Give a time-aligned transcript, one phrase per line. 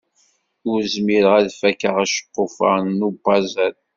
[0.71, 3.75] Ur zmireɣ ad d-fakkeɣ aceqquf-a n upazel.